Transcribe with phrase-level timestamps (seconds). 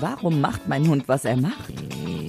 [0.00, 1.72] Warum macht mein Hund, was er macht?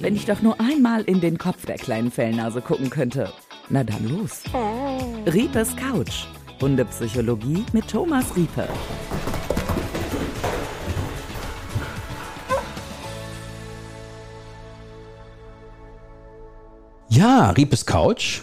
[0.00, 3.32] Wenn ich doch nur einmal in den Kopf der kleinen Fellnase gucken könnte.
[3.68, 4.42] Na dann los.
[5.32, 6.26] Riepes Couch.
[6.60, 8.68] Hundepsychologie mit Thomas Riepe.
[17.08, 18.42] Ja, Riepes Couch.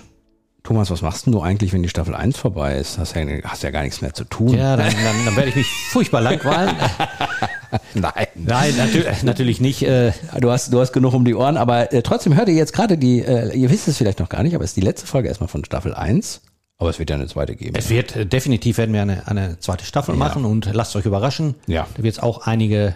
[0.63, 2.99] Thomas, was machst denn du eigentlich, wenn die Staffel 1 vorbei ist?
[2.99, 4.49] Hast ja, hast ja gar nichts mehr zu tun.
[4.49, 6.75] Ja, dann, dann, dann werde ich mich furchtbar langweilen.
[7.93, 8.27] Nein.
[8.35, 9.83] Nein, natürlich, natürlich nicht.
[9.83, 12.73] Äh, Du hast, du hast genug um die Ohren, aber äh, trotzdem hört ihr jetzt
[12.73, 15.07] gerade die, äh, ihr wisst es vielleicht noch gar nicht, aber es ist die letzte
[15.07, 16.41] Folge erstmal von Staffel 1.
[16.77, 17.75] Aber es wird ja eine zweite geben.
[17.75, 21.55] es wird definitiv werden wir eine, eine zweite Staffel machen und lasst euch überraschen.
[21.67, 21.87] Ja.
[21.95, 22.95] Da wird es auch einige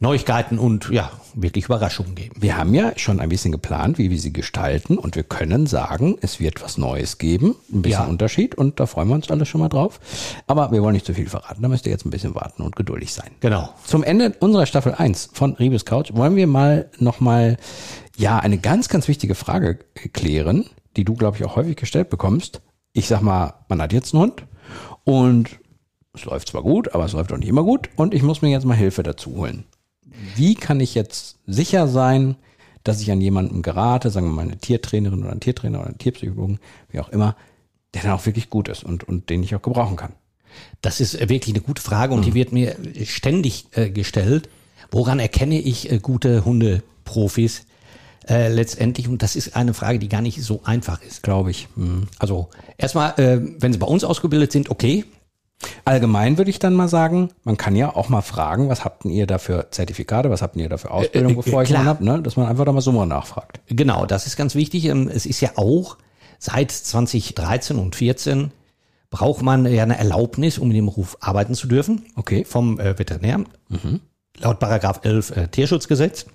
[0.00, 2.34] Neuigkeiten und ja, wirklich Überraschungen geben.
[2.40, 6.16] Wir haben ja schon ein bisschen geplant, wie wir sie gestalten und wir können sagen,
[6.20, 8.06] es wird was Neues geben, ein bisschen Ja.
[8.08, 10.00] Unterschied und da freuen wir uns alle schon mal drauf.
[10.46, 12.76] Aber wir wollen nicht zu viel verraten, da müsst ihr jetzt ein bisschen warten und
[12.76, 13.30] geduldig sein.
[13.40, 13.68] Genau.
[13.84, 17.56] Zum Ende unserer Staffel 1 von Riebes Couch wollen wir mal nochmal,
[18.16, 19.78] ja, eine ganz, ganz wichtige Frage
[20.12, 22.60] klären, die du, glaube ich, auch häufig gestellt bekommst.
[22.92, 24.46] Ich sag mal, man hat jetzt einen Hund
[25.04, 25.58] und
[26.14, 28.48] es läuft zwar gut, aber es läuft auch nicht immer gut und ich muss mir
[28.48, 29.64] jetzt mal Hilfe dazu holen.
[30.34, 32.36] Wie kann ich jetzt sicher sein,
[32.84, 35.98] dass ich an jemanden gerate, sagen wir mal eine Tiertrainerin oder einen Tiertrainer oder einen
[35.98, 37.36] Tierpsychologen, wie auch immer,
[37.94, 40.12] der dann auch wirklich gut ist und, und den ich auch gebrauchen kann?
[40.80, 44.48] Das ist wirklich eine gute Frage und die wird mir ständig äh, gestellt.
[44.90, 47.66] Woran erkenne ich äh, gute Hundeprofis
[48.28, 49.08] äh, letztendlich?
[49.08, 51.22] Und das ist eine Frage, die gar nicht so einfach ist.
[51.22, 51.68] Glaube ich.
[51.76, 52.08] Mhm.
[52.18, 52.48] Also
[52.78, 55.04] erstmal, äh, wenn sie bei uns ausgebildet sind, okay.
[55.84, 59.10] Allgemein würde ich dann mal sagen, man kann ja auch mal fragen, was habt denn
[59.10, 61.80] ihr da für Zertifikate, was habt ihr da für Ausbildung, Äh, äh, bevor ich klar.
[61.80, 62.20] einen hab, ne?
[62.22, 63.60] dass man einfach da mal so mal nachfragt.
[63.68, 64.84] Genau, das ist ganz wichtig.
[64.86, 65.96] Ähm, Es ist ja auch
[66.38, 68.50] seit 2013 und 14
[69.10, 72.04] braucht man ja eine Erlaubnis, um in dem Beruf arbeiten zu dürfen.
[72.16, 72.44] Okay.
[72.44, 73.48] Vom äh, Veterinäramt.
[74.38, 76.26] Laut Paragraph 11 äh, Tierschutzgesetz.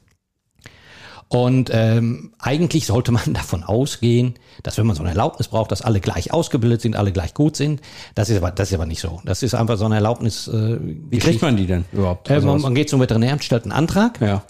[1.34, 5.82] Und ähm, eigentlich sollte man davon ausgehen, dass wenn man so eine Erlaubnis braucht, dass
[5.82, 7.80] alle gleich ausgebildet sind, alle gleich gut sind.
[8.16, 9.22] Das ist aber, das ist aber nicht so.
[9.24, 10.50] Das ist einfach so eine Erlaubnis.
[10.50, 10.78] Äh,
[11.10, 12.30] Wie kriegt man die denn überhaupt?
[12.30, 14.20] äh, Also man, man geht zum Veterinäramt, stellt einen Antrag.
[14.20, 14.44] ja.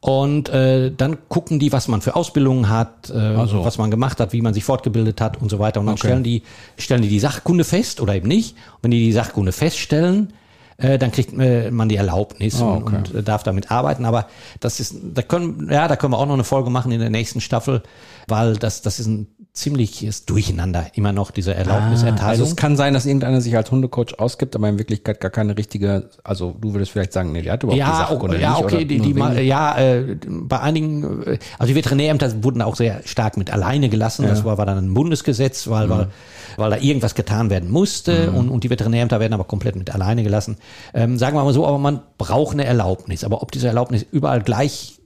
[0.00, 3.64] Und äh, dann gucken die, was man für Ausbildungen hat, äh, so.
[3.64, 5.80] was man gemacht hat, wie man sich fortgebildet hat und so weiter.
[5.80, 6.08] Und dann Okay.
[6.08, 6.42] stellen die
[6.76, 8.52] stellen die die Sachkunde fest oder eben nicht.
[8.52, 10.34] Und wenn die die Sachkunde feststellen,
[10.76, 12.96] äh, dann kriegt äh, man die Erlaubnis und, okay.
[12.96, 14.04] und äh, darf damit arbeiten.
[14.04, 14.26] Aber
[14.60, 17.10] das ist, da können, ja, da können wir auch noch eine Folge machen in der
[17.10, 17.82] nächsten Staffel,
[18.28, 22.28] weil das das ist ein ziemliches Durcheinander immer noch diese Erlaubniserteilung.
[22.28, 25.56] Also es kann sein, dass irgendeiner sich als Hundecoach ausgibt, aber in Wirklichkeit gar keine
[25.56, 28.50] richtige, also du würdest vielleicht sagen, nee, der hat überhaupt die Ja, Sachkunde okay, ja,
[28.54, 28.64] nicht.
[28.64, 29.46] okay, oder die, die, ma- wenig.
[29.46, 34.26] ja, äh, bei einigen, äh, also die Veterinärämter wurden auch sehr stark mit alleine gelassen.
[34.26, 36.08] Das war, war dann ein Bundesgesetz, weil, weil,
[36.56, 40.24] weil da irgendwas getan werden musste und, und die Veterinärämter werden aber komplett mit alleine
[40.24, 40.56] gelassen.
[40.94, 43.22] Ähm, sagen wir mal so, aber man braucht eine Erlaubnis.
[43.22, 44.98] Aber ob diese Erlaubnis überall gleich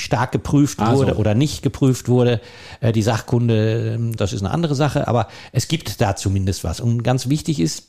[0.00, 2.40] stark geprüft Ah, wurde oder nicht geprüft wurde,
[2.80, 6.80] äh, die Sachkunde, ähm, das ist eine andere Sache, aber es gibt da zumindest was.
[6.80, 7.88] Und ganz wichtig ist,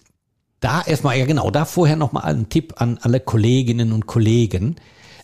[0.59, 4.75] da erstmal, ja genau, da vorher nochmal ein Tipp an alle Kolleginnen und Kollegen,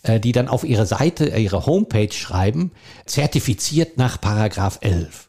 [0.03, 2.71] äh, die dann auf ihre Seite, äh, ihre Homepage schreiben,
[3.05, 5.27] zertifiziert nach Paragraph 11.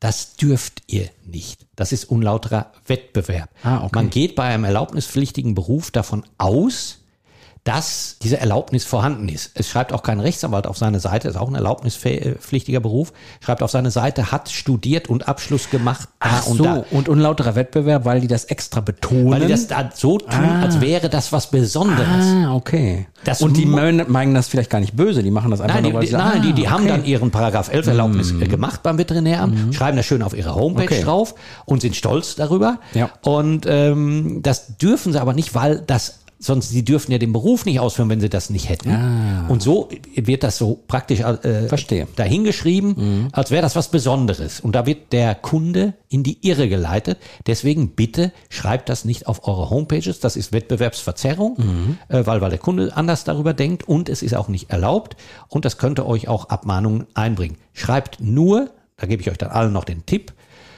[0.00, 1.66] Das dürft ihr nicht.
[1.74, 3.50] Das ist unlauterer Wettbewerb.
[3.64, 3.90] Ah, okay.
[3.94, 6.97] Man geht bei einem erlaubnispflichtigen Beruf davon aus,
[7.68, 9.50] dass diese Erlaubnis vorhanden ist.
[9.52, 13.70] Es schreibt auch kein Rechtsanwalt auf seine Seite, ist auch ein erlaubnispflichtiger Beruf, schreibt auf
[13.70, 16.08] seine Seite, hat studiert und Abschluss gemacht.
[16.18, 16.84] Ach und so, da.
[16.92, 19.32] und unlauterer Wettbewerb, weil die das extra betonen.
[19.32, 22.06] Weil die das da so tun, als wäre das was Besonderes.
[22.08, 23.06] ah, okay.
[23.24, 25.92] Das und die meinen, das vielleicht gar nicht böse, die machen das einfach Nein, nur,
[25.94, 26.92] weil die, sie nein, die, die ah, haben okay.
[26.92, 30.84] dann ihren Paragraph 11 Erlaubnis äh, gemacht beim Veterinäramt, schreiben das schön auf ihre Homepage
[30.84, 31.02] Okay.
[31.02, 31.34] drauf
[31.66, 32.78] und sind stolz darüber.
[32.94, 33.10] Ja.
[33.20, 37.64] Und ähm, das dürfen sie aber nicht, weil das sonst sie dürfen ja den Beruf
[37.64, 38.90] nicht ausführen, wenn sie das nicht hätten.
[39.48, 42.06] Und so wird das so praktisch äh, Verstehe.
[42.16, 44.60] dahingeschrieben, als wäre das was Besonderes.
[44.60, 47.18] Und da wird der Kunde in die Irre geleitet.
[47.46, 50.20] Deswegen bitte schreibt das nicht auf eure Homepages.
[50.20, 54.48] Das ist Wettbewerbsverzerrung, äh, weil, weil der Kunde anders darüber denkt und es ist auch
[54.48, 55.16] nicht erlaubt.
[55.48, 57.56] Und das könnte euch auch Abmahnungen einbringen.
[57.72, 60.32] Schreibt nur, da gebe ich euch dann allen noch den Tipp,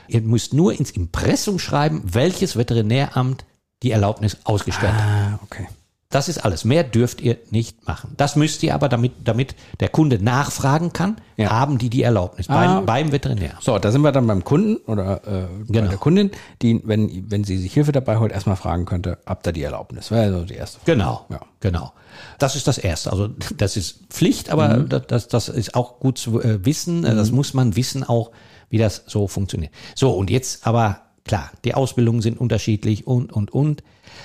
[0.08, 3.44] ihr müsst nur ins Impressum schreiben, welches Veterinäramt
[3.82, 4.92] die Erlaubnis ausgestellt.
[4.94, 5.66] Ah, okay.
[6.12, 6.64] Das ist alles.
[6.64, 8.14] Mehr dürft ihr nicht machen.
[8.16, 11.50] Das müsst ihr aber, damit, damit der Kunde nachfragen kann, Ja.
[11.50, 12.54] haben die die Erlaubnis Ah.
[12.80, 13.52] beim, beim Veterinär.
[13.60, 15.88] So, da sind wir dann beim Kunden oder äh, bei Genau.
[15.88, 16.32] der Kundin,
[16.62, 20.10] die, wenn, wenn sie sich Hilfe dabei holt, erstmal fragen könnte, habt ihr die Erlaubnis?
[20.10, 20.92] Wäre also die erste Frage.
[20.98, 21.40] Genau, Ja.
[21.60, 21.92] genau.
[22.40, 23.12] Das ist das Erste.
[23.12, 24.88] Also das ist Pflicht, aber Mhm.
[25.06, 27.04] das, das, ist auch gut zu äh, wissen.
[27.04, 28.32] Äh, Das muss man wissen auch,
[28.68, 29.72] wie das so funktioniert.
[29.94, 33.82] So, und jetzt aber klar, die Ausbildungen sind unterschiedlich und, und, und.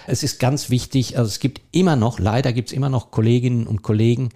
[0.07, 3.67] Es ist ganz wichtig, also es gibt immer noch, leider gibt es immer noch Kolleginnen
[3.67, 4.29] und Kollegen,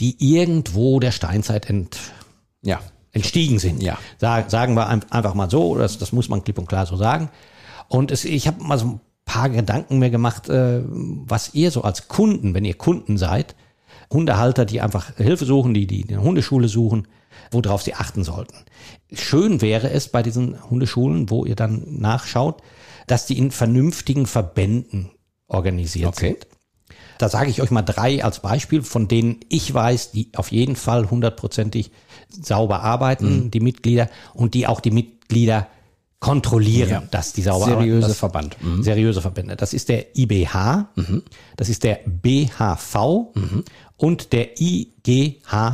[0.00, 1.98] die irgendwo der Steinzeit ent,
[2.62, 2.80] Ja.
[3.12, 3.82] entstiegen sind.
[3.82, 3.98] Ja.
[4.18, 6.96] Sag, sagen wir ein- einfach mal so, das, das muss man klipp und klar so
[6.96, 7.30] sagen.
[7.88, 11.82] Und es, ich habe mal so ein paar Gedanken mir gemacht, äh, was ihr so
[11.82, 13.54] als Kunden, wenn ihr Kunden seid,
[14.12, 17.08] Hundehalter, die einfach Hilfe suchen, die, die eine Hundeschule suchen,
[17.50, 18.56] worauf sie achten sollten.
[19.12, 22.62] Schön wäre es bei diesen Hundeschulen, wo ihr dann nachschaut,
[23.06, 25.10] dass die in vernünftigen Verbänden
[25.46, 26.28] organisiert Okay.
[26.34, 26.46] sind.
[27.18, 30.76] Da sage ich euch mal drei als Beispiel, von denen ich weiß, die auf jeden
[30.76, 31.90] Fall hundertprozentig
[32.30, 33.50] sauber arbeiten, Mhm.
[33.50, 35.66] die Mitglieder, und die auch die Mitglieder
[36.20, 37.02] kontrollieren, Ja.
[37.10, 38.08] dass die sauber Seriöse arbeiten.
[38.08, 38.56] Das- Verband.
[38.62, 38.82] Mhm.
[38.82, 39.56] Seriöse Verbände.
[39.56, 40.88] Das ist der IBH,
[41.56, 43.32] das ist der BHV
[43.96, 45.68] und der IGHHH.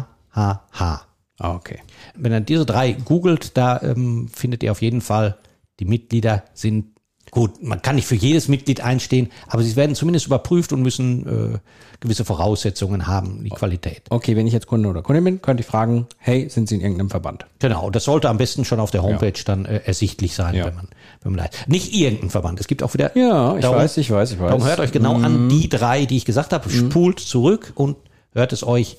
[1.39, 1.81] Ah, okay.
[2.15, 5.37] Wenn ihr diese drei googelt, da ähm, findet ihr auf jeden Fall,
[5.81, 6.87] die Mitglieder sind
[7.31, 7.63] gut.
[7.63, 11.59] Man kann nicht für jedes Mitglied einstehen, aber sie werden zumindest überprüft und müssen äh,
[11.99, 14.03] gewisse Voraussetzungen haben, die Qualität.
[14.11, 16.81] Okay, wenn ich jetzt Kunde oder Kundin bin, könnte ich fragen, hey, sind Sie in
[16.81, 17.47] irgendeinem Verband?
[17.59, 20.67] Genau, das sollte am besten schon auf der Homepage dann äh, ersichtlich sein, Ja.
[20.67, 20.89] wenn man,
[21.23, 22.61] wenn man da Nicht irgendein Verband.
[22.61, 23.17] Es gibt auch wieder.
[23.17, 24.45] Ja, ich weiß, ich weiß, ich weiß.
[24.45, 24.51] Mhm.
[24.51, 27.97] Darum hört euch genau an, die drei, die ich gesagt habe, spult zurück und
[28.33, 28.99] hört es euch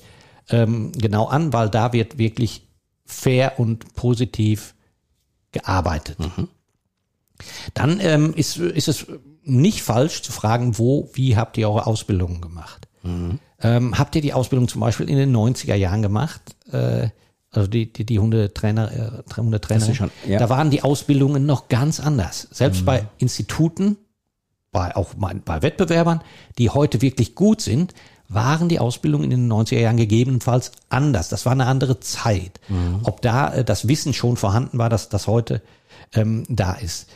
[0.50, 2.66] ähm, genau an, weil da wird wirklich
[3.04, 4.74] fair und positiv
[5.52, 6.18] gearbeitet.
[6.18, 6.48] Mhm.
[7.74, 9.06] Dann ähm, ist, ist es
[9.44, 12.88] nicht falsch zu fragen, wo, wie habt ihr eure Ausbildungen gemacht?
[13.02, 13.38] Mhm.
[13.60, 16.42] Ähm, habt ihr die Ausbildung zum Beispiel in den 90er Jahren gemacht?
[16.70, 17.08] Äh,
[17.50, 20.38] also die, die, die Hundetrainer, äh, Hundetrainer, schon- ja.
[20.38, 22.48] da waren die Ausbildungen noch ganz anders.
[22.50, 23.96] Selbst bei Instituten,
[24.72, 26.20] bei auch bei Wettbewerbern,
[26.58, 27.94] die heute wirklich gut sind,
[28.28, 31.28] waren die Ausbildungen in den 90er Jahren gegebenenfalls anders.
[31.28, 32.60] Das war eine andere Zeit.
[33.04, 35.62] Ob da äh, das Wissen schon vorhanden war, dass das heute
[36.14, 37.06] ähm, da ist.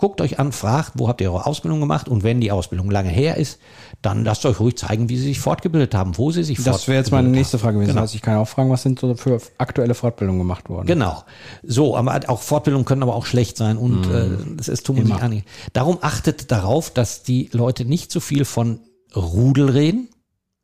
[0.00, 3.08] Guckt euch an, fragt, wo habt ihr eure Ausbildung gemacht und wenn die Ausbildung lange
[3.08, 3.58] her ist,
[4.00, 6.98] dann lasst euch ruhig zeigen, wie sie sich fortgebildet haben, wo sie sich Das wäre
[6.98, 7.88] jetzt meine nächste Frage gewesen.
[7.90, 8.02] Genau.
[8.02, 10.86] Heißt, ich kann auch fragen, was sind so für aktuelle Fortbildungen gemacht worden?
[10.86, 11.24] Genau.
[11.64, 14.14] So, aber auch Fortbildungen können aber auch schlecht sein und Mhm.
[14.14, 15.42] äh, das ist tun wir nicht an.
[15.72, 18.78] Darum achtet darauf, dass die Leute nicht zu viel von
[19.16, 20.10] Rudel reden,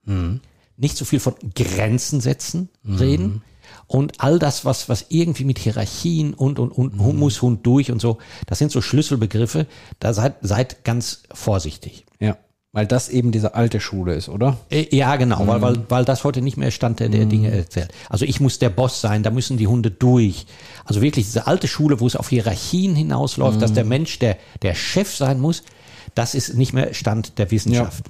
[0.07, 0.41] Mhm.
[0.77, 3.43] nicht zu viel von Grenzen setzen reden
[3.87, 7.19] und all das, was was irgendwie mit Hierarchien und und und Mhm.
[7.19, 9.67] muss Hund durch und so, das sind so Schlüsselbegriffe.
[10.01, 12.05] Da seid seid ganz vorsichtig.
[12.21, 12.37] Ja.
[12.73, 14.57] Weil das eben diese alte Schule ist, oder?
[14.69, 17.93] Äh, Ja, genau, weil, weil, weil das heute nicht mehr Stand der, der Dinge erzählt.
[18.09, 20.47] Also ich muss der Boss sein, da müssen die Hunde durch.
[20.85, 24.75] Also wirklich diese alte Schule, wo es auf Hierarchien hinausläuft, dass der Mensch der, der
[24.75, 25.63] Chef sein muss,
[26.17, 28.07] das ist nicht mehr Stand der Wissenschaft.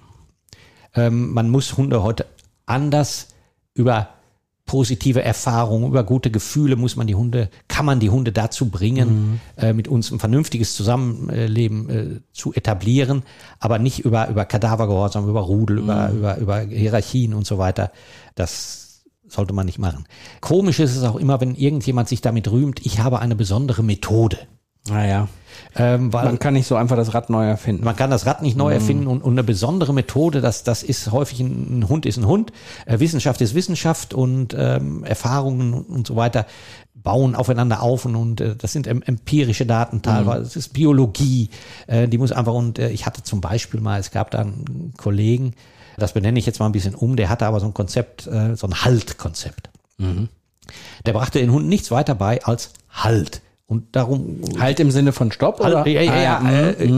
[0.94, 2.26] Ähm, man muss Hunde heute
[2.66, 3.28] anders
[3.74, 4.08] über
[4.66, 9.40] positive Erfahrungen, über gute Gefühle muss man die Hunde, kann man die Hunde dazu bringen,
[9.56, 13.24] äh, mit uns ein vernünftiges Zusammenleben äh, zu etablieren,
[13.58, 17.92] aber nicht über, über Kadavergehorsam, über Rudel, über, über, über Hierarchien und so weiter.
[18.34, 20.04] Das sollte man nicht machen.
[20.40, 24.38] Komisch ist es auch immer, wenn irgendjemand sich damit rühmt, ich habe eine besondere Methode.
[24.88, 25.28] Naja.
[25.76, 27.84] Ähm, weil Man kann nicht so einfach das Rad neu erfinden.
[27.84, 28.74] man kann das Rad nicht neu Mhm.
[28.80, 32.26] erfinden und, und eine besondere Methode, das, das ist häufig ein, ein Hund ist ein
[32.26, 32.52] Hund,
[32.86, 36.46] äh, Wissenschaft ist Wissenschaft und ähm, Erfahrungen und, so weiter
[36.94, 40.46] bauen aufeinander auf und, und äh, das sind em empirische Daten teilweise, Mhm.
[40.46, 41.50] es ist Biologie,
[41.86, 44.92] äh, die muss einfach und äh, ich hatte zum Beispiel mal, es gab da einen
[44.96, 45.54] Kollegen,
[45.96, 48.54] das benenne ich jetzt mal ein bisschen um, der hatte aber so ein Konzept, äh,
[48.56, 49.70] so ein Halt-Konzept.
[49.98, 50.28] Mhm.
[51.06, 53.40] Der brachte den Hunden nichts weiter bei als Halt.
[53.66, 55.78] Und darum Halt im Sinne von Stopp, oder?
[55.84, 56.48] Halt, ja, ja, Ah, ja, mhm.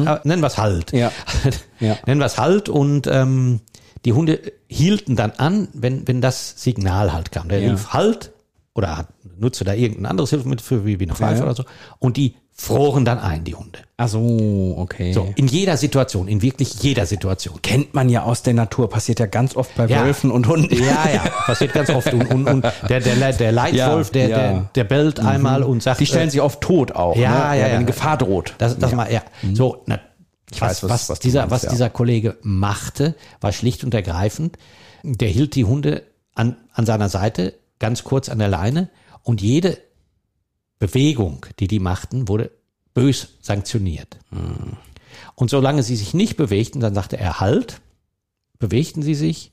[0.07, 0.93] äh, äh, nennen wir es halt.
[0.93, 1.13] Ja.
[1.81, 1.97] Ja.
[2.07, 3.61] Nennen wir es halt und ähm,
[4.05, 7.49] die Hunde hielten dann an, wenn, wenn das Signal halt kam.
[7.49, 7.71] Der Ja.
[7.73, 8.33] rief halt
[8.75, 9.09] oder
[9.39, 11.65] nutzte da irgendein anderes Hilfsmittel für wie, wie eine Pfeife oder so
[11.99, 13.81] und die froren dann ein, die Hunde.
[13.99, 15.13] Ach so, okay.
[15.13, 17.61] So, in jeder Situation, in wirklich jeder Situation.
[17.63, 20.05] Kennt man ja aus der Natur, passiert ja ganz oft bei Ja.
[20.05, 20.75] Wölfen und Hunden.
[20.75, 22.13] Ja, ja, passiert ganz oft.
[22.13, 24.37] Und, und, und der, der, der Leitwolf, Ja, der, ja.
[24.39, 27.61] der, der bellt einmal und sagt, Die stellen äh, sich oft tot auch, Ja, ne?
[27.61, 27.75] ja, ja.
[27.79, 28.55] wenn Gefahr droht.
[28.59, 29.23] Das, das mal, ja.
[29.53, 30.01] So, na,
[30.51, 34.57] Ich weiß, was- was, dieser, meinst, was dieser Kollege machte, war schlicht und ergreifend.
[35.03, 36.03] Der hielt die Hunde
[36.35, 38.89] an, an seiner Seite, ganz kurz an der Leine,
[39.23, 39.77] und jede
[40.79, 42.51] Bewegung, die die machten, wurde
[42.95, 44.19] bös sanktioniert.
[44.31, 44.77] Hm.
[45.35, 47.81] Und solange sie sich nicht bewegten, dann sagte er Halt,
[48.59, 49.53] bewegten sie sich,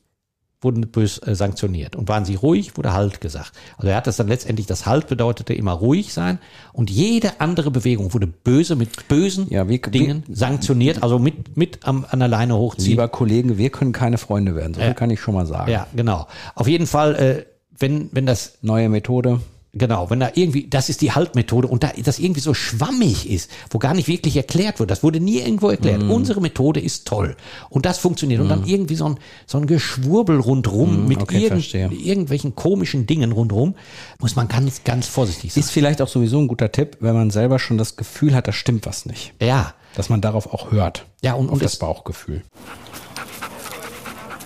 [0.62, 1.96] wurden bös äh, sanktioniert.
[1.98, 3.51] Und waren sie ruhig, wurde Halt gesagt.
[3.77, 6.39] Also er hat das dann letztendlich, das Halt bedeutete immer ruhig sein.
[6.72, 11.86] Und jede andere Bewegung wurde böse mit bösen Ja, wie- Dingen sanktioniert, also mit, mit
[11.86, 12.92] am, an der Leine hochziehen.
[12.92, 14.74] Lieber Kollege, wir können keine Freunde werden.
[14.74, 15.70] So viel kann ich schon mal sagen.
[15.72, 16.27] Ja, genau.
[16.56, 17.46] Auf jeden Fall, äh,
[17.77, 19.42] wenn, wenn das Neue Methode.
[19.75, 23.50] Genau, wenn da irgendwie, das ist die Haltmethode und da das irgendwie so schwammig ist,
[23.72, 26.03] wo gar nicht wirklich erklärt wird, das wurde nie irgendwo erklärt.
[26.03, 26.12] Mhm.
[26.12, 27.36] Unsere Methode ist toll
[27.70, 31.39] und das funktioniert und dann irgendwie so ein, so ein Geschwurbel rundrum mit Mhm, okay,
[31.48, 33.74] irgend, irgendwelchen komischen Dingen rundrum,
[34.20, 35.62] muss man ganz, ganz vorsichtig sein.
[35.63, 38.51] Ist vielleicht auch sowieso ein guter Tipp, wenn man selber schon das Gefühl hat, da
[38.51, 39.34] stimmt was nicht.
[39.42, 41.06] ja, Dass man darauf auch hört.
[41.24, 42.44] Ja, und- auf und das Bauchgefühl.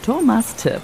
[0.05, 0.79] Thomas Tipp.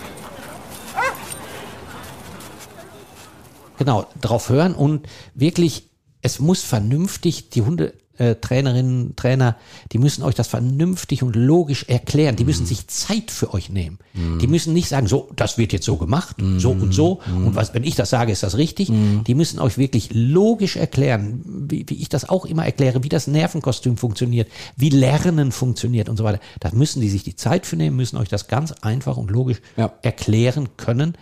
[3.83, 5.89] Genau, drauf hören und wirklich,
[6.21, 9.57] es muss vernünftig, die Hunde, äh, Trainerinnen, Trainer,
[9.91, 12.37] die müssen euch das vernünftig und logisch erklären.
[12.37, 13.97] Die müssen sich Zeit für euch nehmen.
[14.39, 17.19] Die müssen nicht sagen, so, das wird jetzt so gemacht, so und so.
[17.25, 18.89] Und was, wenn ich das sage, ist das richtig.
[19.27, 23.27] Die müssen euch wirklich logisch erklären, wie, wie ich das auch immer erkläre, wie das
[23.27, 24.47] Nervenkostüm funktioniert,
[24.77, 26.39] wie Lernen funktioniert und so weiter.
[26.61, 29.57] Da müssen die sich die Zeit für nehmen, müssen euch das ganz einfach und logisch
[29.75, 29.91] Ja.
[30.03, 31.17] erklären können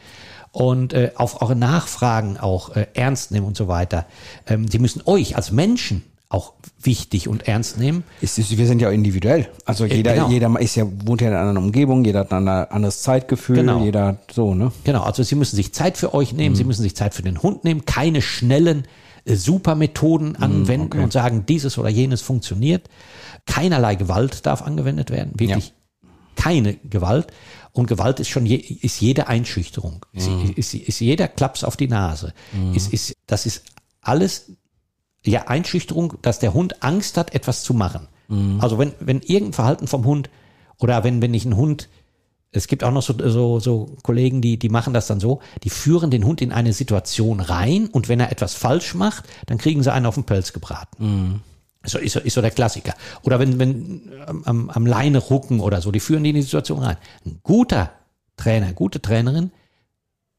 [0.52, 4.06] und äh, auf eure Nachfragen auch äh, ernst nehmen und so weiter.
[4.48, 8.04] Ähm, die müssen euch als Menschen auch wichtig und ernst nehmen.
[8.22, 9.50] Ist, ist, wir sind ja individuell.
[9.66, 10.30] Also jeder, genau.
[10.30, 13.84] jeder ist ja, wohnt ja in einer anderen Umgebung, jeder hat ein anderes Zeitgefühl, Genau.
[13.84, 14.72] jeder hat so, ne?
[14.86, 17.42] Genau, also sie müssen sich Zeit für euch nehmen, sie müssen sich Zeit für den
[17.44, 18.86] Hund nehmen, keine schnellen
[19.26, 22.90] äh, Supermethoden anwenden und sagen, dieses oder jenes funktioniert.
[23.46, 25.74] Keinerlei Gewalt darf angewendet werden, wirklich
[26.36, 27.28] keine Gewalt.
[27.74, 31.88] Und Gewalt ist schon je, ist jede Einschüchterung, ist, ist, ist jeder Klaps auf die
[31.88, 32.34] Nase.
[32.76, 33.64] Ist, ist, das ist
[34.02, 34.52] alles
[35.26, 38.08] ja Einschüchterung, dass der Hund Angst hat, etwas zu machen.
[38.62, 40.30] Also wenn, wenn irgendein Verhalten vom Hund
[40.80, 41.90] oder wenn, wenn ich einen Hund,
[42.52, 45.70] es gibt auch noch so, so, so Kollegen, die, die machen das dann so, die
[45.70, 49.84] führen den Hund in eine Situation rein und wenn er etwas falsch macht, dann kriegen
[49.84, 50.96] sie einen auf den Pelz gebraten.
[51.84, 52.94] So ist, so- ist so der Klassiker.
[53.24, 56.42] Oder wenn, wenn am- am, am Leine rucken oder so, die führen die in die
[56.44, 56.98] Situation rein.
[57.26, 57.92] Ein guter
[58.38, 59.52] Trainer, gute Trainerin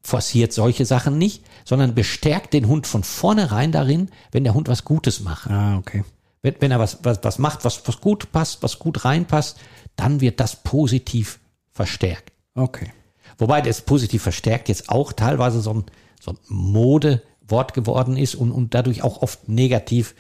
[0.05, 4.85] forciert solche Sachen nicht, sondern bestärkt den Hund von vornherein darin, wenn der Hund was
[4.85, 5.49] Gutes macht.
[5.51, 6.05] Ah, okay.
[6.43, 9.59] Wenn, wenn er was, was, was macht, was, was gut passt, was gut reinpasst,
[9.95, 11.39] dann wird das positiv
[11.71, 12.33] verstärkt.
[12.55, 12.91] Okay.
[13.39, 15.85] Wobei das positiv verstärkt jetzt auch teilweise so ein,
[16.21, 20.15] so ein Modewort geworden ist und, und dadurch auch oft negativ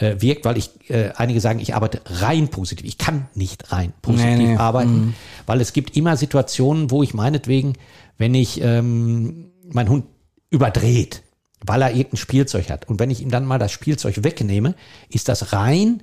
[0.00, 2.86] äh, wirkt, weil ich äh, einige sagen, ich arbeite rein positiv.
[2.86, 4.56] Ich kann nicht rein positiv Nee, nee.
[4.56, 5.14] arbeiten,
[5.46, 7.74] weil es gibt immer Situationen, wo ich meinetwegen,
[8.18, 10.06] wenn ich ähm, mein Hund
[10.48, 11.22] überdreht,
[11.64, 14.74] weil er irgendein Spielzeug hat und wenn ich ihm dann mal das Spielzeug wegnehme,
[15.10, 16.02] ist das rein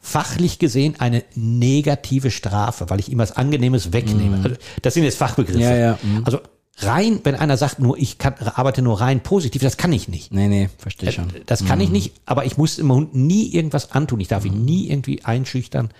[0.00, 4.40] fachlich gesehen eine negative Strafe, weil ich ihm was Angenehmes wegnehme.
[4.44, 5.58] Also, das sind jetzt Fachbegriffe.
[5.58, 6.22] Ja, ja, mhm.
[6.24, 6.40] Also
[6.78, 10.32] rein, wenn einer sagt, nur ich kann, arbeite nur rein positiv, das kann ich nicht.
[10.32, 11.32] Nee, nee, verstehe schon.
[11.46, 14.20] Das kann ich nicht, aber ich muss dem Hund nie irgendwas antun.
[14.20, 15.90] Ich darf ihn nie irgendwie einschüchtern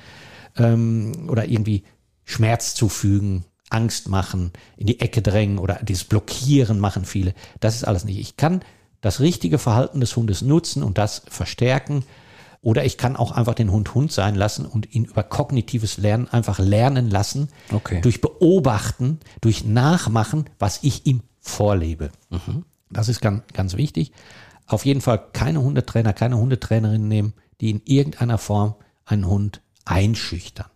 [0.56, 1.84] ähm, oder irgendwie
[2.24, 7.34] Schmerz zufügen, Angst machen, in die Ecke drängen oder dieses Blockieren machen viele.
[7.60, 8.18] Das ist alles nicht.
[8.18, 8.62] Ich kann
[9.00, 12.04] das richtige Verhalten des Hundes nutzen und das verstärken.
[12.68, 16.28] Oder ich kann auch einfach den Hund Hund sein lassen und ihn über kognitives Lernen
[16.28, 17.48] einfach lernen lassen.
[17.72, 18.02] Okay.
[18.02, 22.10] Durch Beobachten, durch Nachmachen, was ich ihm vorlebe.
[22.90, 24.12] Das ist ganz, ganz wichtig.
[24.66, 27.32] Auf jeden Fall keine Hundetrainer, keine Hundetrainerin nehmen,
[27.62, 28.74] die in irgendeiner Form
[29.06, 30.66] einen Hund einschüchtern.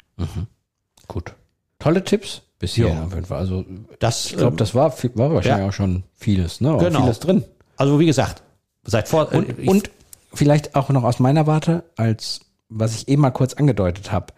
[1.08, 1.34] Gut.
[1.78, 3.04] Tolle Tipps bis hier Ja.
[3.04, 3.36] auf jeden Fall.
[3.38, 3.66] Also
[3.98, 5.68] Das, ich glaube, ähm, das war, war wahrscheinlich ja.
[5.68, 6.74] auch schon vieles, ne?
[6.80, 7.02] Genau.
[7.02, 7.44] Vieles drin.
[7.76, 8.42] Also wie gesagt,
[8.84, 9.30] seid vor.
[9.32, 9.90] Und, äh, ich- und
[10.34, 14.32] vielleicht auch noch aus meiner Warte, als was ich eben mal kurz angedeutet habe.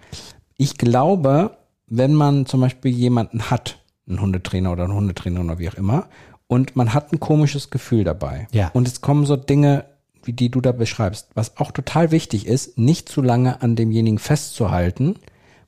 [0.56, 5.68] Ich glaube, wenn man zum Beispiel jemanden hat, einen Hundetrainer oder eine Hundetrainerin oder wie
[5.68, 6.08] auch immer,
[6.46, 8.48] und man hat ein komisches Gefühl dabei.
[8.52, 8.70] Ja.
[8.74, 9.86] Und es kommen so Dinge,
[10.22, 14.18] wie die du da beschreibst, was auch total wichtig ist, nicht zu lange an demjenigen
[14.18, 15.16] festzuhalten,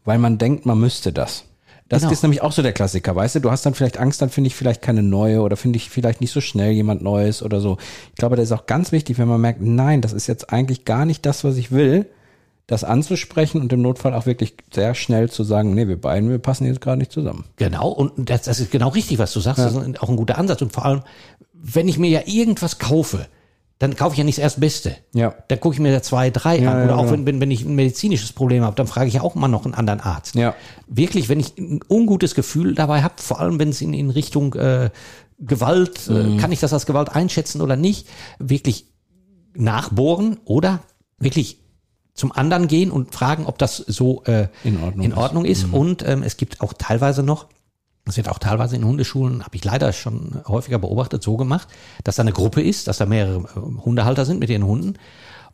[0.04, 1.44] weil man denkt, man müsste das.
[1.88, 2.12] Das Genau.
[2.12, 3.40] ist nämlich auch so der Klassiker, weißt du?
[3.40, 6.20] Du hast dann vielleicht Angst, dann finde ich vielleicht keine neue oder finde ich vielleicht
[6.20, 7.78] nicht so schnell jemand Neues oder so.
[8.10, 10.84] Ich glaube, das ist auch ganz wichtig, wenn man merkt, nein, das ist jetzt eigentlich
[10.84, 12.06] gar nicht das, was ich will,
[12.66, 16.38] das anzusprechen und im Notfall auch wirklich sehr schnell zu sagen, nee, wir beiden, wir
[16.40, 17.44] passen jetzt gerade nicht zusammen.
[17.56, 19.60] Genau, und das, das ist genau richtig, was du sagst.
[19.60, 20.62] Das ist auch ein guter Ansatz.
[20.62, 21.02] Und vor allem,
[21.52, 23.26] wenn ich mir ja irgendwas kaufe,
[23.78, 24.96] dann kaufe ich ja nicht das Erstbeste.
[25.12, 25.34] Ja.
[25.48, 26.78] Dann gucke ich mir da zwei, drei Ja, an.
[26.78, 27.10] ja, Oder auch ja.
[27.12, 29.64] wenn, wenn, wenn ich ein medizinisches Problem habe, dann frage ich ja auch mal noch
[29.66, 30.34] einen anderen Arzt.
[30.34, 30.54] Ja.
[30.86, 34.54] Wirklich, wenn ich ein ungutes Gefühl dabei habe, vor allem wenn es in, in Richtung
[34.54, 34.90] äh,
[35.38, 36.38] Gewalt, Mhm.
[36.38, 38.86] äh, kann ich das als Gewalt einschätzen oder nicht, wirklich
[39.54, 40.80] nachbohren oder
[41.18, 41.58] wirklich
[42.14, 45.16] zum anderen gehen und fragen, ob das so äh, In Ordnung in ist.
[45.16, 45.22] Mhm.
[45.22, 45.64] Ordnung ist.
[45.72, 47.46] Und ähm, es gibt auch teilweise noch,
[48.06, 51.68] das wird auch teilweise in Hundeschulen, habe ich leider schon häufiger beobachtet, so gemacht,
[52.04, 54.94] dass da eine Gruppe ist, dass da mehrere äh, Hundehalter sind mit ihren Hunden.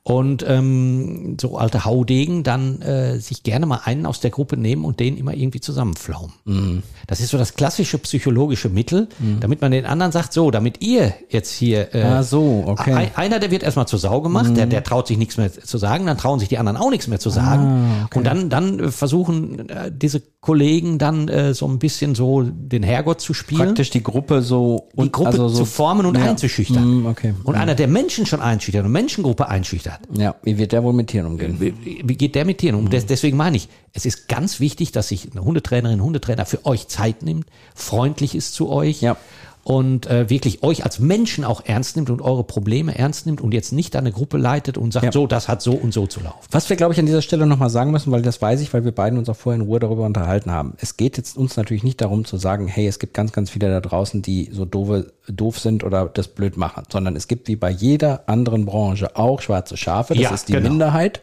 [0.04, 4.84] Und ähm, so alte Haudegen dann äh, sich gerne mal einen aus der Gruppe nehmen
[4.84, 6.32] und den immer irgendwie zusammenflaumen.
[6.44, 6.82] Mhm.
[7.06, 11.14] Das ist so das klassische psychologische Mittel, damit man den anderen sagt, so, damit ihr
[11.28, 12.92] jetzt hier äh, Ah, so, okay.
[12.92, 15.78] ein, einer, der wird erstmal zur Sau gemacht, der, der traut sich nichts mehr zu
[15.78, 17.62] sagen, dann trauen sich die anderen auch nichts mehr zu sagen.
[17.62, 18.18] Ah, okay.
[18.18, 23.20] Und dann, dann versuchen äh, diese Kollegen dann äh, so ein bisschen so den Herrgott
[23.20, 26.24] zu spielen Praktisch die Gruppe so die Gruppe also so, zu formen und Ja.
[26.24, 27.02] einzuschüchtern.
[27.02, 27.32] Mm, okay.
[27.44, 31.06] Und einer, der Menschen schon einschüchtert und Menschengruppe einschüchtert, Ja, wie wird der wohl mit
[31.06, 31.58] Tieren umgehen?
[31.60, 32.90] wie, wie geht der mit Tieren um?
[32.90, 36.88] Des, deswegen meine ich, es ist ganz wichtig, dass sich eine Hundetrainerin, Hundetrainer für euch
[36.88, 37.46] Zeit nimmt,
[37.76, 39.16] freundlich ist zu euch Ja.
[39.64, 43.54] Und äh, wirklich euch als Menschen auch ernst nimmt und eure Probleme ernst nimmt und
[43.54, 45.12] jetzt nicht eine Gruppe leitet und sagt, Ja.
[45.12, 46.38] so, das hat so und so zu laufen.
[46.50, 48.84] Was wir, glaube ich, an dieser Stelle nochmal sagen müssen, weil das weiß ich, weil
[48.84, 50.74] wir beiden uns auch vorher in Ruhe darüber unterhalten haben.
[50.78, 53.68] Es geht jetzt uns natürlich nicht darum zu sagen, hey, es gibt ganz, ganz viele
[53.70, 57.56] da draußen, die so doofe, doof sind oder das blöd machen, sondern es gibt wie
[57.56, 60.14] bei jeder anderen Branche auch schwarze Schafe.
[60.14, 60.70] Das Ja, ist die genau.
[60.70, 61.20] Minderheit.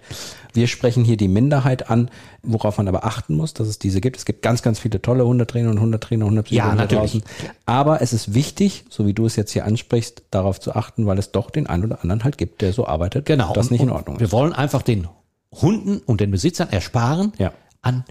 [0.53, 2.10] Wir sprechen hier die Minderheit an,
[2.43, 4.17] worauf man aber achten muss, dass es diese gibt.
[4.17, 7.22] Es gibt ganz, ganz viele tolle Hundetrainer und Hundetrainer und Hundepsychologen Ja, da draußen.
[7.65, 11.17] Aber es ist wichtig, so wie du es jetzt hier ansprichst, darauf zu achten, weil
[11.19, 13.53] es doch den einen oder anderen halt gibt, der so arbeitet, Genau.
[13.53, 14.22] das und- nicht in Ordnung ist.
[14.22, 15.08] Wir wollen einfach den
[15.51, 17.51] Hunden und den Besitzern ersparen, Ja.
[17.81, 18.03] an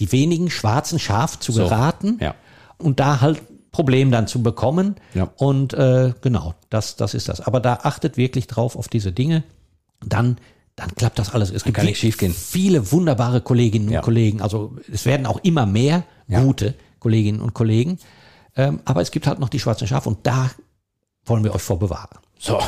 [0.00, 2.34] die wenigen schwarzen Schaf zu geraten ja.
[2.78, 3.42] und da halt
[3.72, 4.96] Problem dann zu bekommen.
[5.14, 5.28] Ja.
[5.36, 7.40] Und äh, genau, das, das ist das.
[7.42, 9.42] Aber da achtet wirklich drauf auf diese Dinge.
[10.04, 10.36] Dann,
[10.76, 11.50] dann klappt das alles.
[11.50, 12.32] Es gibt kann nichts schiefgehen.
[12.34, 14.00] viele wunderbare Kolleginnen Ja.
[14.00, 14.42] und Kollegen.
[14.42, 16.40] Also es werden auch immer mehr Ja.
[16.42, 17.98] gute Kolleginnen und Kollegen.
[18.56, 20.50] Ähm, aber es gibt halt noch die schwarzen Schafe und da
[21.24, 22.18] wollen wir euch vor bewahren.
[22.38, 22.58] So.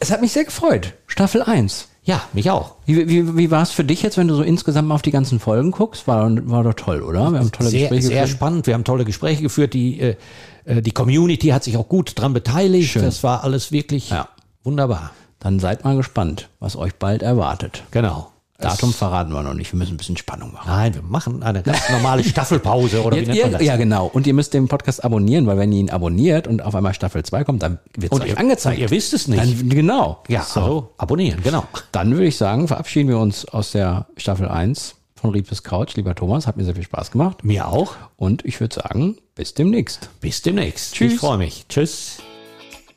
[0.00, 0.94] Es hat mich sehr gefreut.
[1.06, 1.88] Staffel 1.
[2.04, 2.76] Ja, mich auch.
[2.86, 5.12] Wie, wie, wie war es für dich jetzt, wenn du so insgesamt mal auf die
[5.12, 6.08] ganzen Folgen guckst?
[6.08, 7.30] War, war doch toll, oder?
[7.30, 8.36] Wir haben tolle sehr, Gespräche sehr geführt.
[8.36, 8.66] spannend.
[8.66, 9.72] Wir haben tolle Gespräche geführt.
[9.74, 10.16] Die, äh,
[10.64, 12.90] äh, die Community hat sich auch gut dran beteiligt.
[12.90, 13.02] Schön.
[13.02, 14.28] Das war alles wirklich Ja.
[14.64, 15.12] wunderbar.
[15.42, 17.82] Dann seid mal gespannt, was euch bald erwartet.
[17.90, 18.28] Genau.
[18.62, 19.72] Datum verraten wir noch nicht.
[19.72, 20.70] Wir müssen ein bisschen Spannung machen.
[20.70, 23.66] Nein, wir machen eine ganz normale Staffelpause oder wie Ihr, nennt man ihr, das?
[23.66, 24.06] ja, genau.
[24.06, 27.24] Und ihr müsst den Podcast abonnieren, weil wenn ihr ihn abonniert und auf einmal Staffel
[27.24, 28.76] 2 kommt, dann wird es euch ihr, angezeigt.
[28.76, 29.42] und ihr wisst es nicht.
[29.42, 30.22] Dann, genau.
[30.28, 30.60] ja, so.
[30.60, 31.64] also abonnieren, genau.
[31.90, 35.96] Dann würde ich sagen, verabschieden wir uns aus der Staffel 1 von Riepes Couch.
[35.96, 37.42] Lieber Thomas, hat mir sehr viel Spaß gemacht.
[37.42, 37.96] Mir auch.
[38.16, 40.08] Und ich würde sagen, bis demnächst.
[40.20, 40.94] Bis demnächst.
[40.94, 41.14] Tschüss.
[41.14, 41.66] Ich freue mich.
[41.68, 42.18] Tschüss.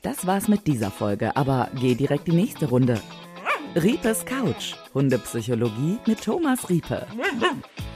[0.05, 3.01] Das war's mit dieser Folge, aber geh direkt die nächste Runde.
[3.75, 7.07] Riepes Couch, Hundepsychologie mit Thomas Riepe.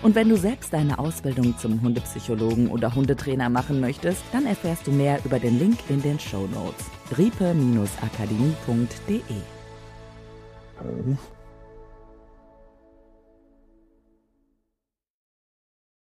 [0.01, 4.91] Und wenn du selbst deine Ausbildung zum Hundepsychologen oder Hundetrainer machen möchtest, dann erfährst du
[4.91, 6.85] mehr über den Link in den Show Notes.
[7.15, 9.21] riepe-akademie.de